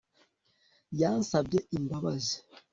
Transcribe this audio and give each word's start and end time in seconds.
Yansabye 0.99 1.59
imbabazi 1.77 2.35